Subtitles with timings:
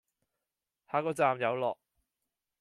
[0.91, 1.77] 下一個站有落